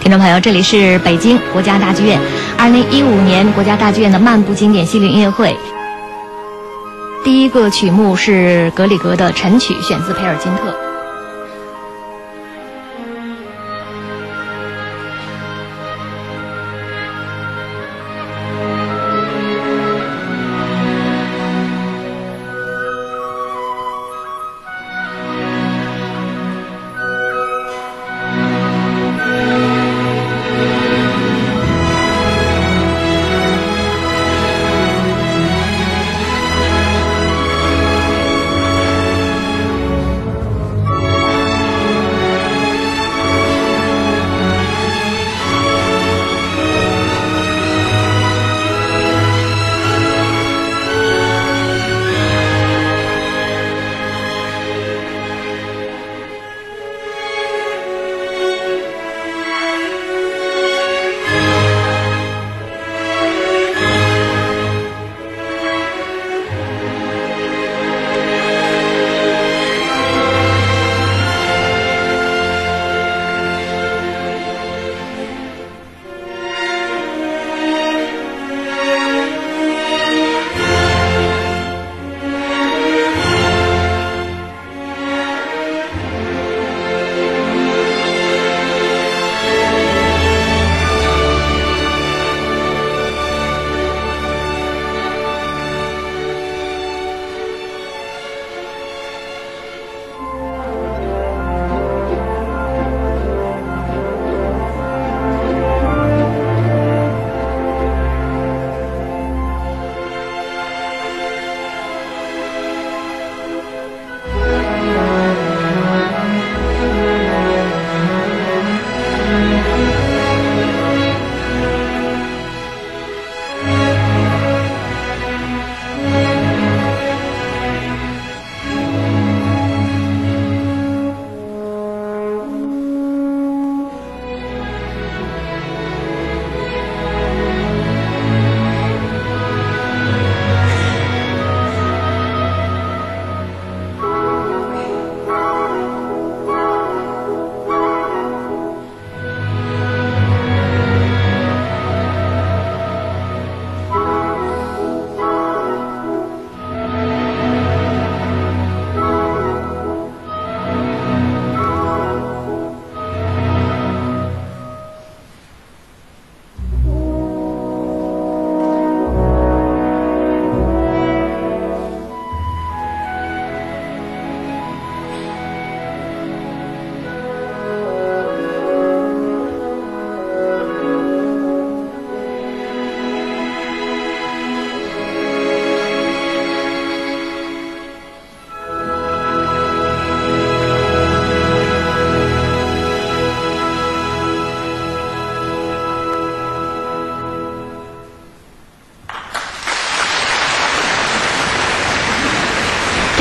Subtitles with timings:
[0.00, 2.20] 听众朋友，这里是北京国家大剧院，
[2.58, 5.56] 二零一五年国家大剧院的漫步经典系列音乐会。
[7.24, 10.83] 第一个曲目是格里格的晨曲，选自培尔金特。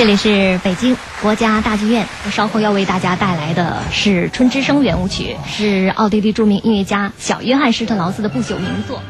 [0.03, 9.01] 这里是北京国家大剧院，稍后要为大家带来的是《春之声》圆舞曲，是奥地利著名音乐家小约翰施特劳斯的不朽名作。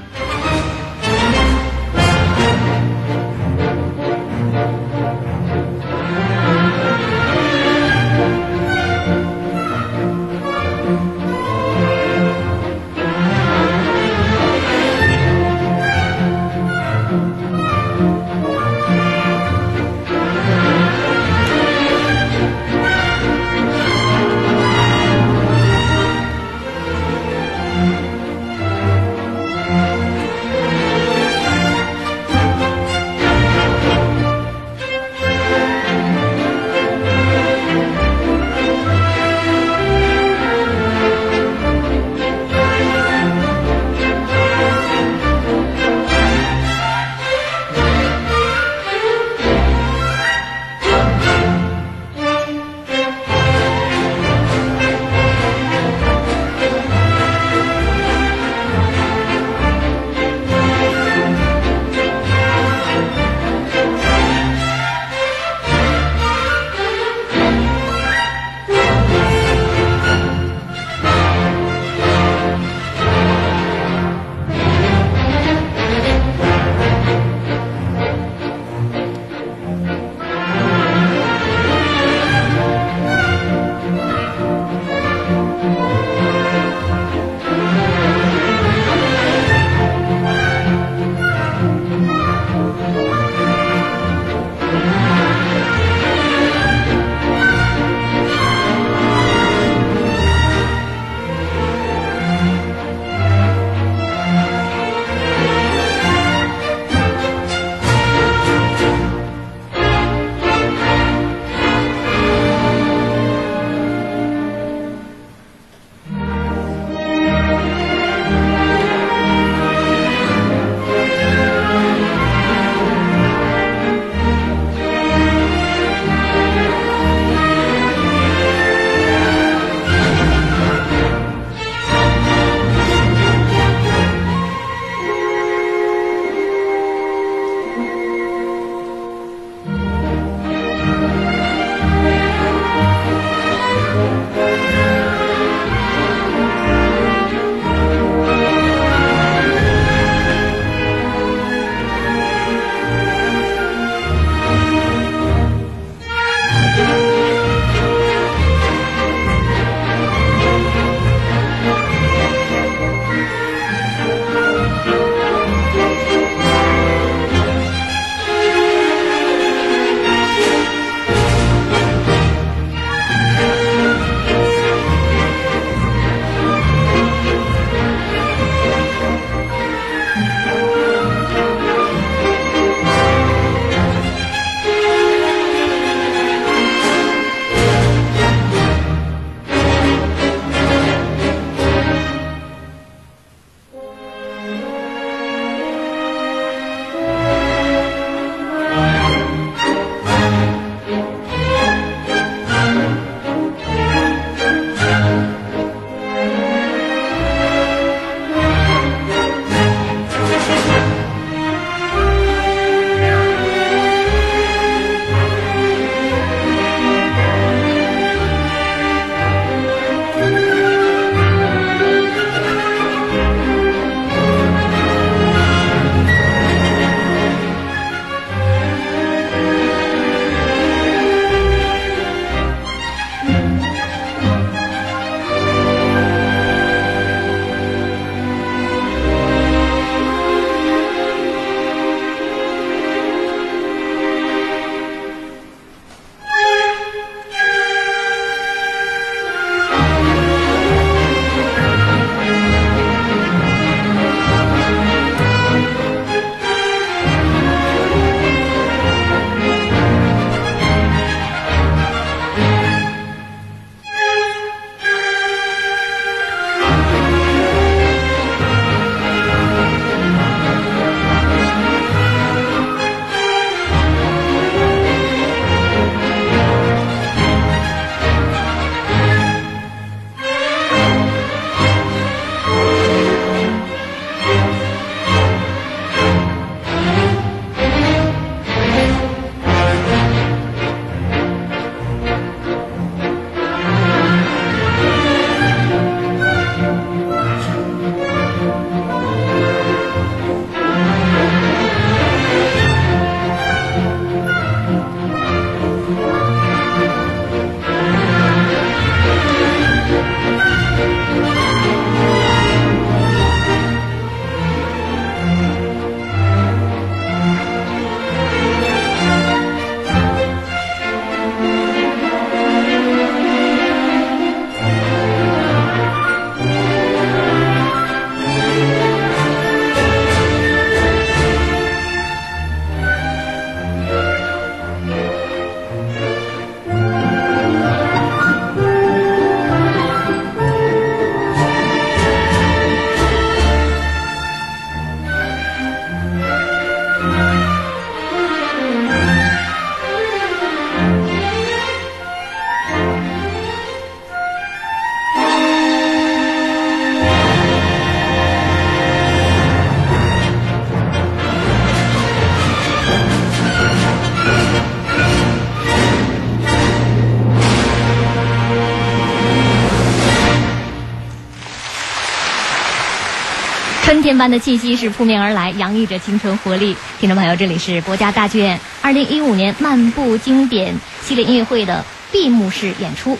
[374.17, 376.75] 般的气息是扑面而来，洋溢着青春活力。
[376.99, 383.17] 听众朋友，这里是国家大剧院二零一五年漫步经典系列音乐会的闭幕式演出。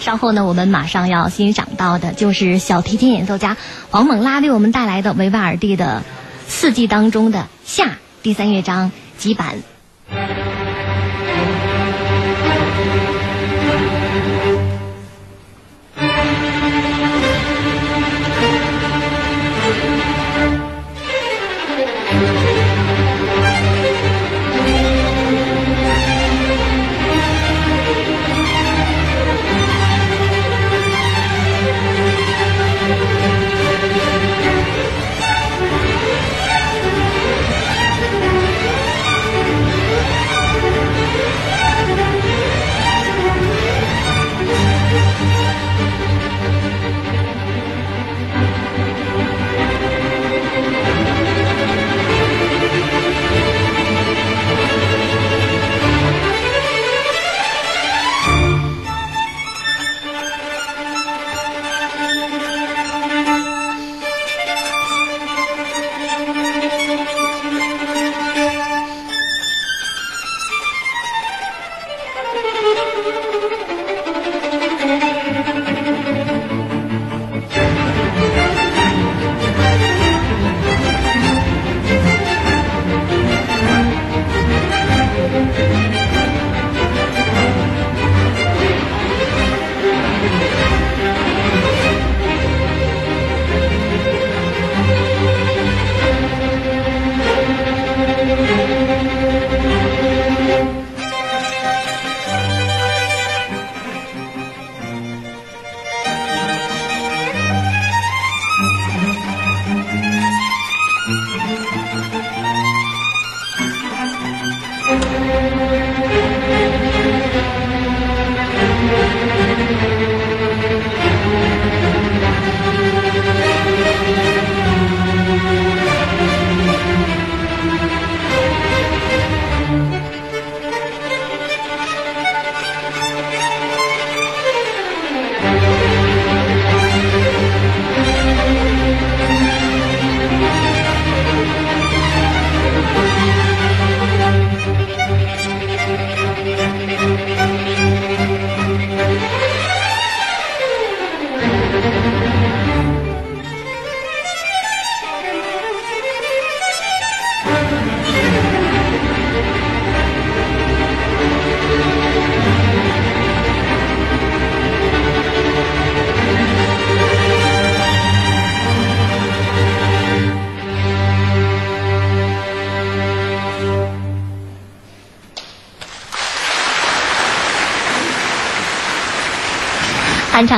[0.00, 3.56] 稍后呢，我们马上要欣赏到的就是小提琴演奏家
[3.90, 6.02] 黄猛拉为我们带来的维瓦尔第的
[6.46, 9.56] 四季当中的夏第三乐章几版。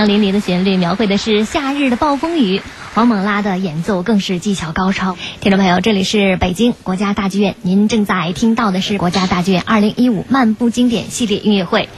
[0.00, 2.62] 畅淋漓的旋律描绘的是夏日的暴风雨，
[2.94, 5.18] 黄猛拉的演奏更是技巧高超。
[5.42, 11.90] 听众朋友，这里是北京国家大剧院，您正在听到的是国家大剧院二零一五漫步经典系列音乐会，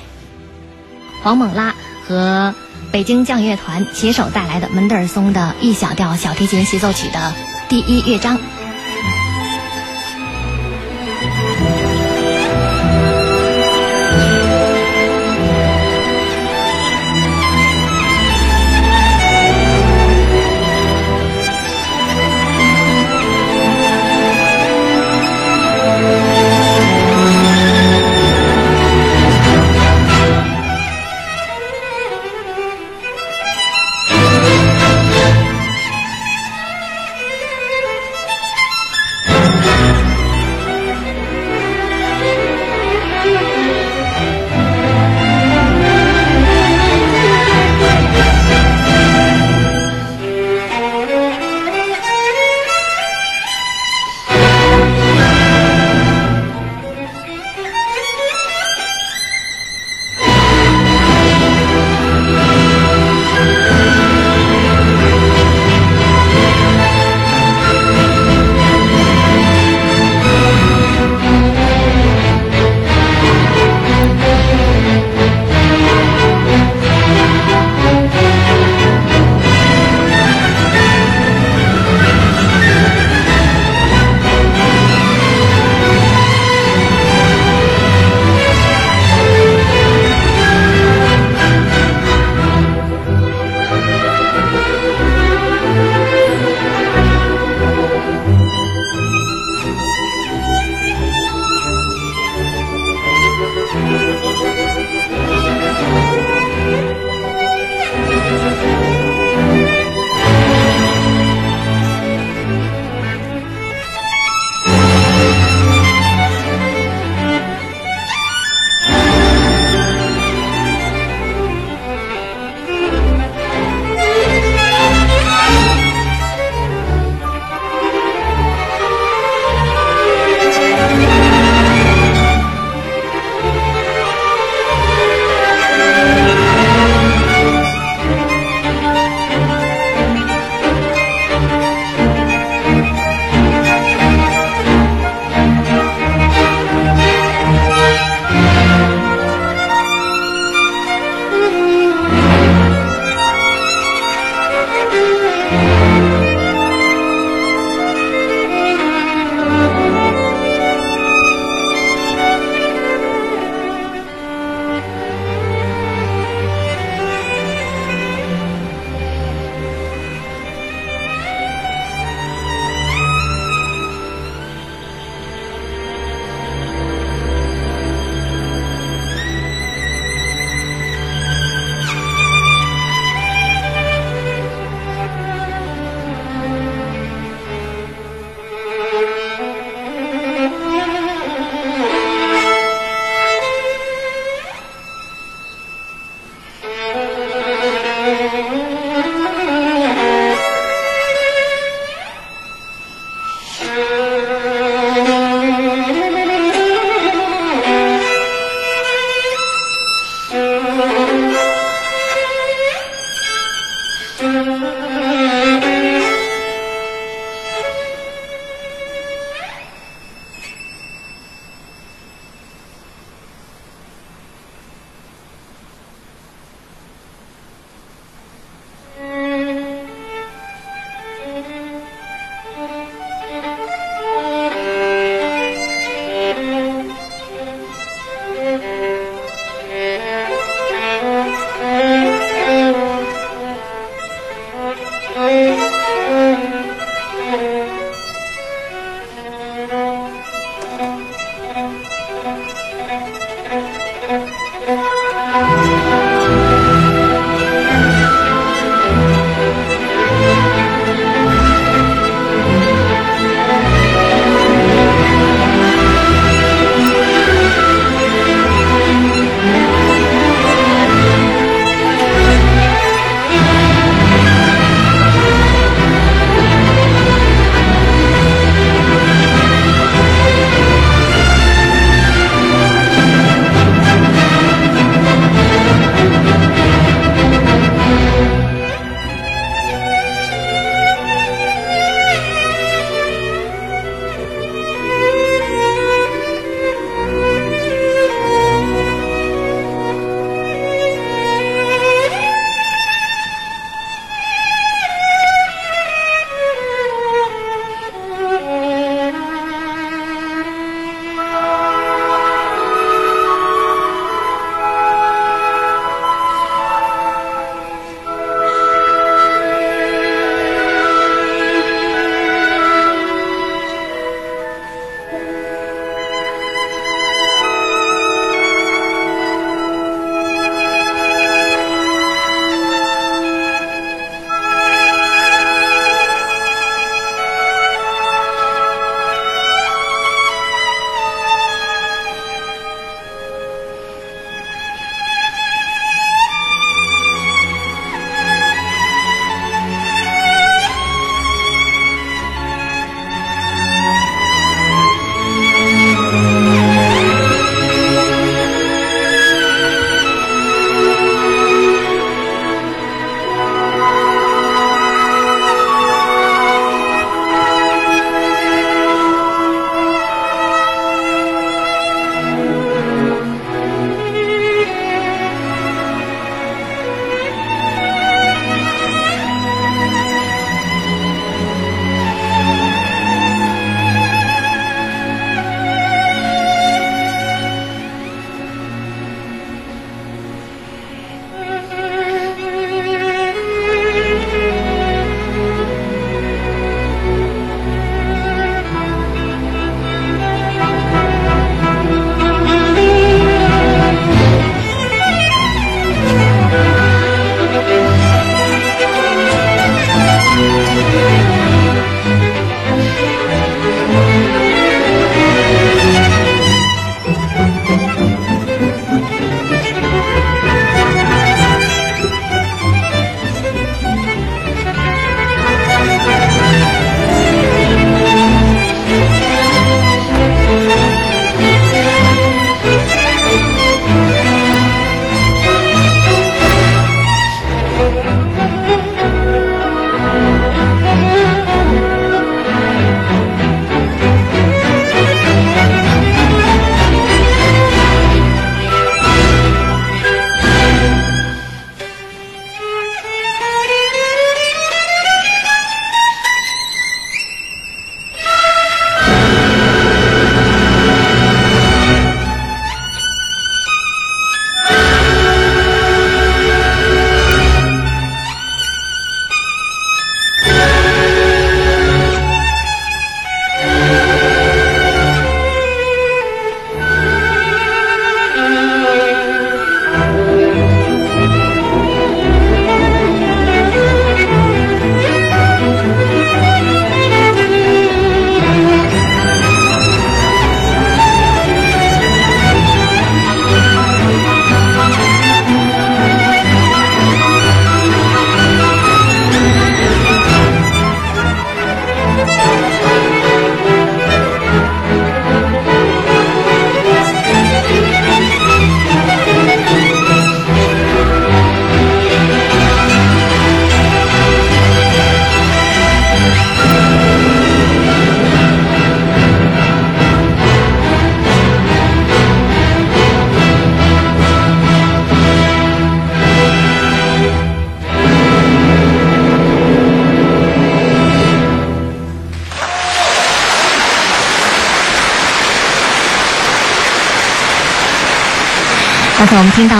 [1.23, 1.77] 黄猛拉
[2.09, 2.57] 和
[2.91, 7.33] 北京交乐团携手带来的门德尔松的 E 小调小提琴协奏曲的
[7.69, 8.37] 第一乐章。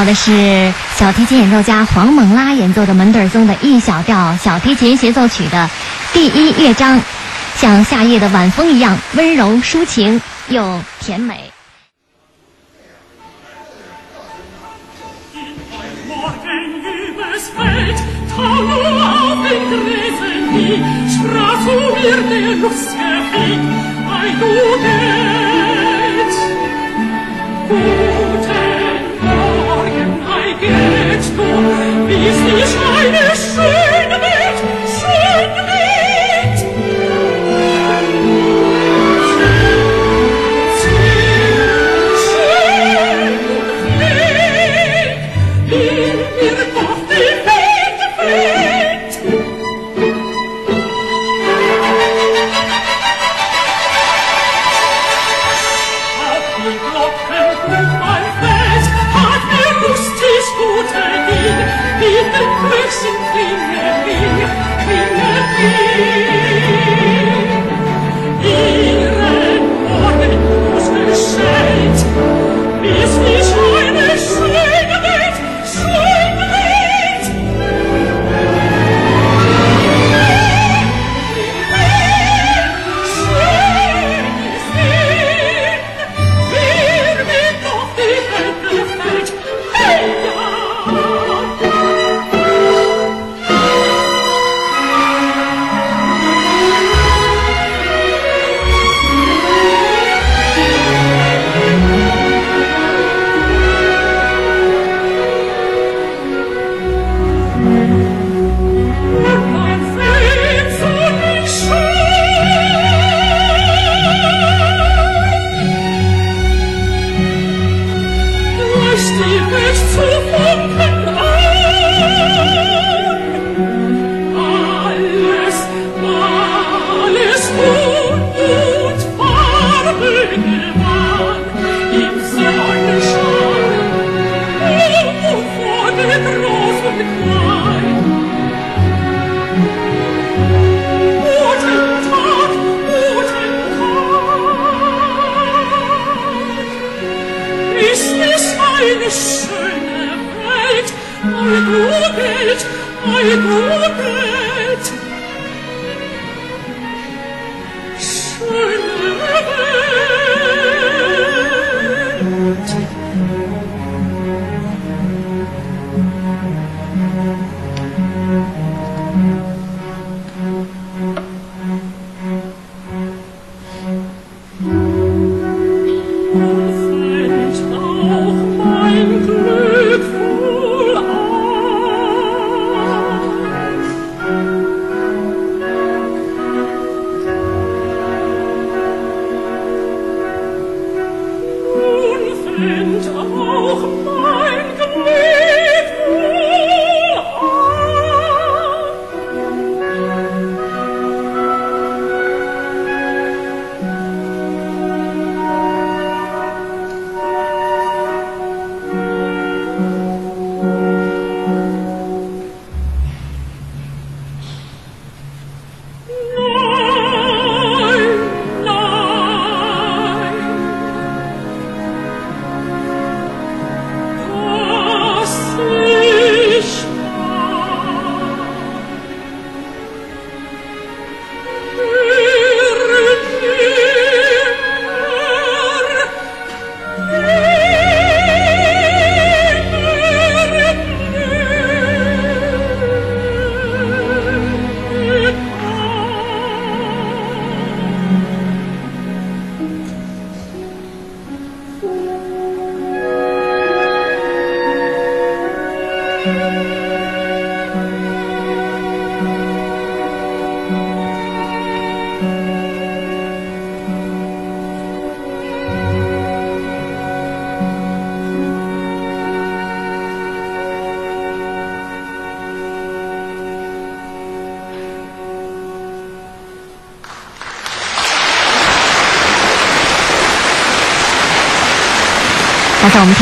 [0.05, 5.69] 的是小提琴演奏家黄猛拉演奏的门德尔松的 E 小调小提琴协奏曲的
[6.13, 7.01] 第一乐章，
[7.57, 11.52] 像夏夜的晚风一样温柔抒情又甜美。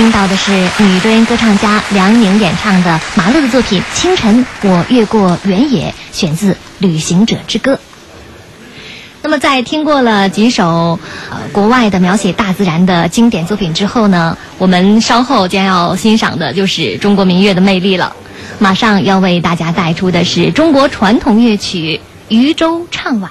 [0.00, 7.74] 听到的是女低音歌唱家梁宁演唱的马勒的作品《清晨我越过原野》，选自《旅行者之歌》。
[9.20, 18.16] 那么，在听过了几首呃国外的描写大自然的经典作品之后呢，我们稍后将要欣赏的就是中国民乐的魅力了。
[18.58, 22.00] 马上要为大家带出的是中国传统乐曲
[22.34, 23.30] 《渔舟唱晚》。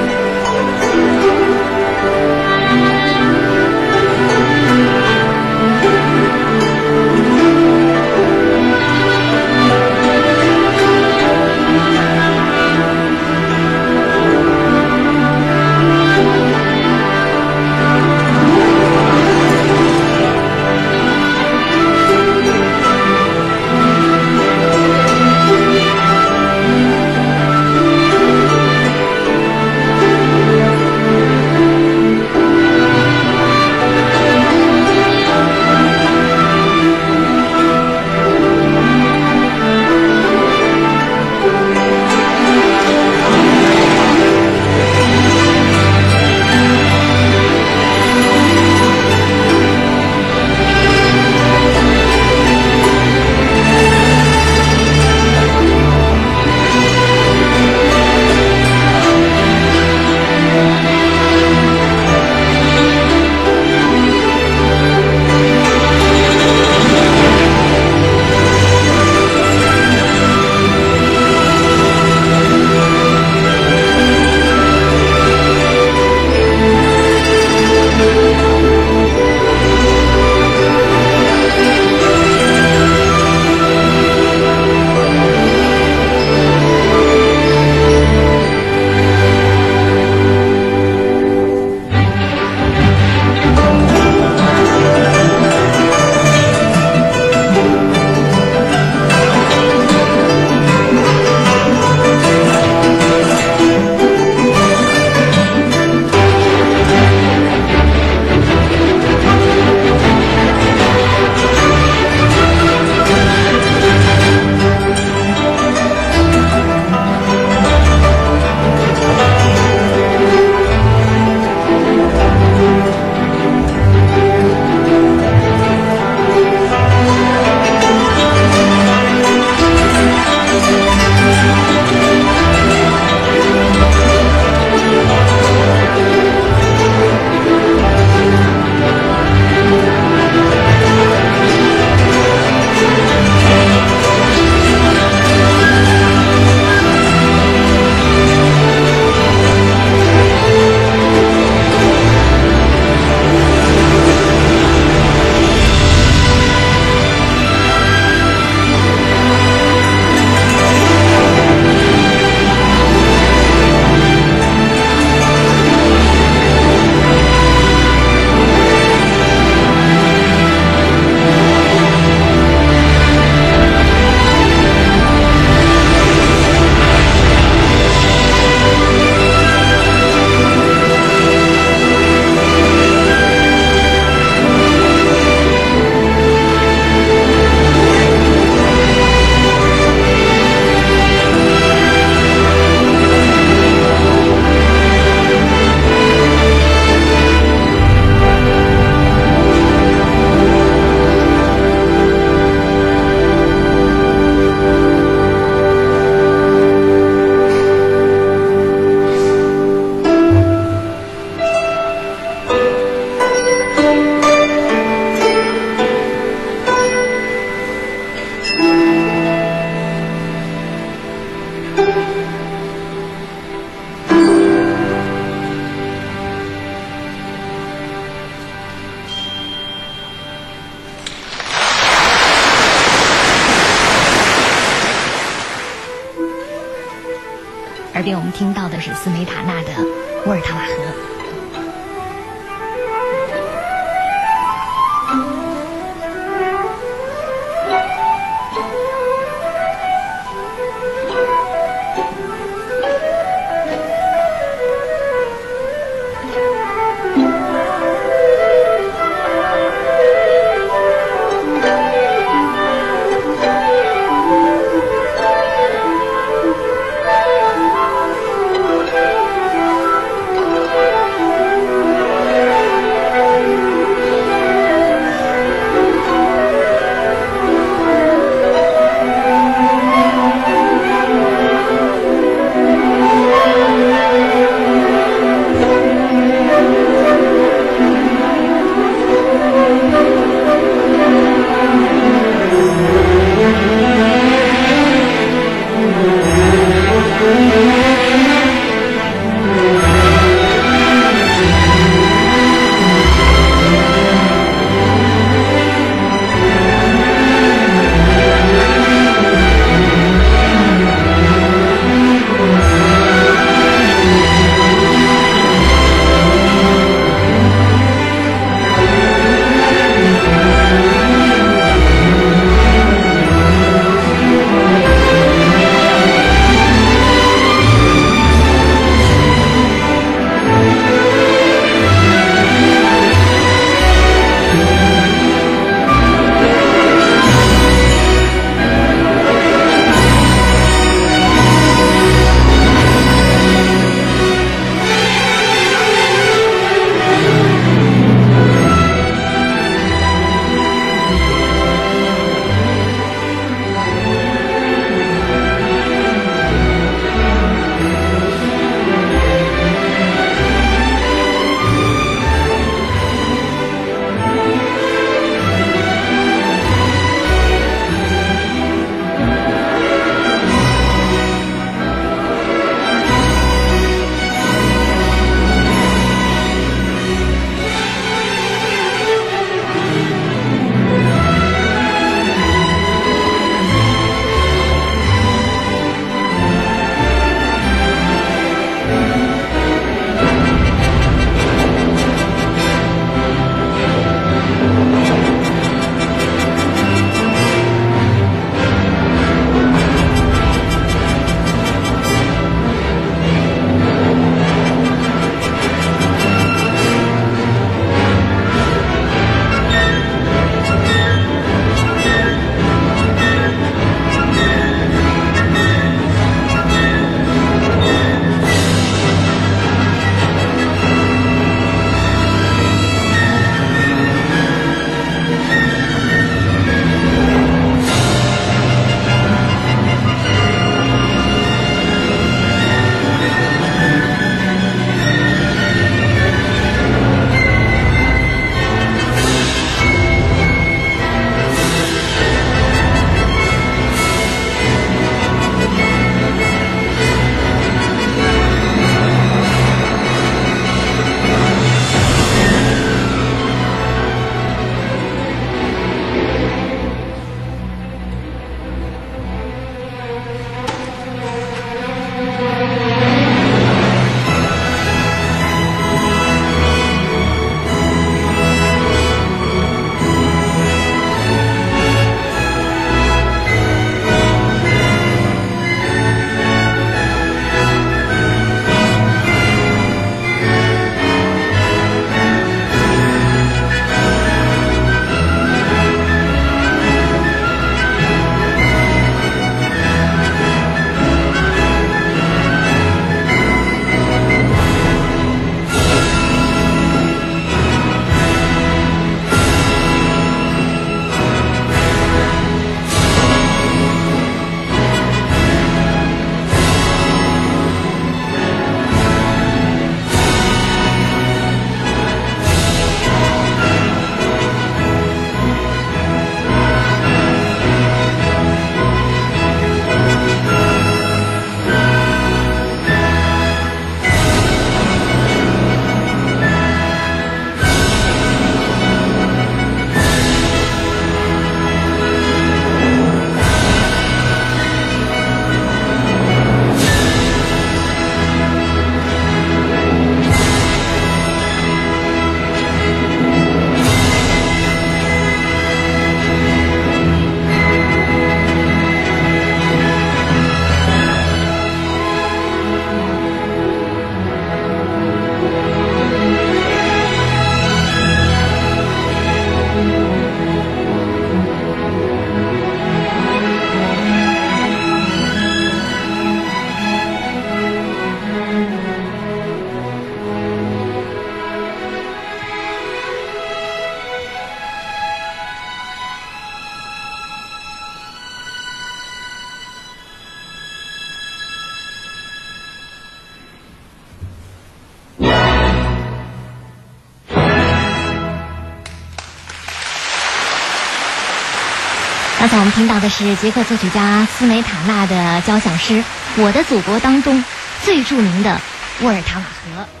[592.41, 595.93] 刚才我们听到的是捷克作曲家斯梅塔纳的交响诗
[596.37, 597.43] 《我的祖国》当中
[597.83, 598.59] 最著名的
[599.03, 600.00] 沃尔塔瓦河。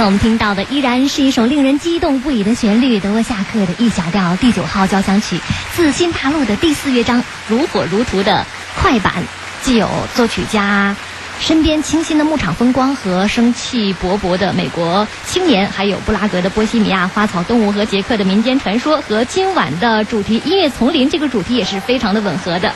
[0.00, 5.38] 才我们听到的依然是一首令人激动不已的旋律，德沃夏克的 E 小调第九号交响曲，
[5.74, 8.46] 自新大陆的第四乐章如火如荼的
[8.80, 9.12] 快板，
[9.60, 10.96] 既有作曲家
[11.38, 22.72] 身边清新的牧场风光和生气勃勃的美国青年，还有布拉格的波西米亚花草动物和捷克的民间传说，和今晚的主题音乐丛林这个主题也是非常的吻合的。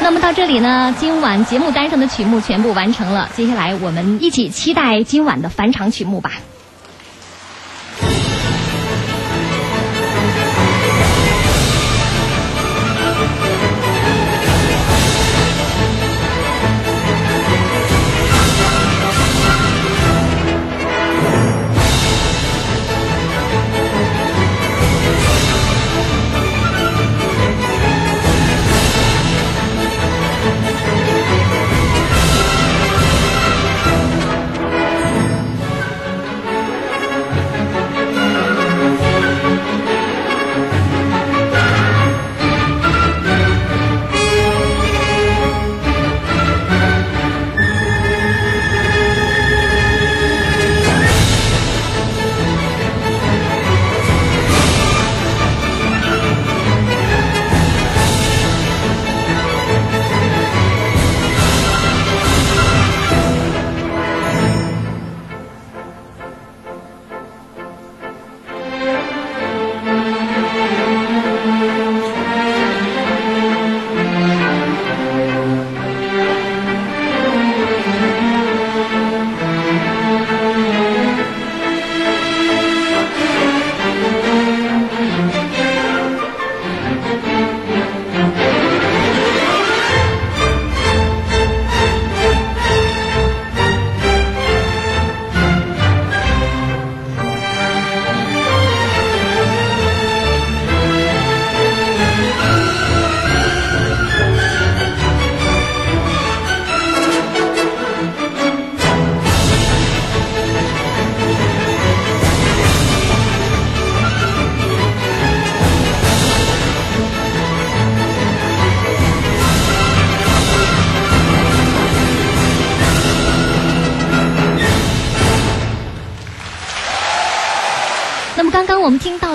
[0.00, 3.28] 那么到这里呢，今晚节目单上的曲目全部完成了。
[3.36, 6.32] 接下来我们一起期待今晚的返场曲目吧。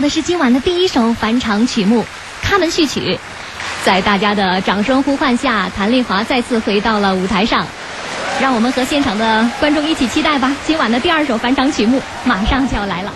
[0.10, 2.02] 是今晚的第一首返场曲目
[2.42, 3.00] 《卡门序曲》，
[3.86, 7.66] 在大家的掌声呼唤下，谭丽华再次回到了舞台上，
[8.42, 10.52] 让我们和现场的观众一起期待吧。
[10.66, 13.14] 今晚的第二首返场曲目马上就要来了。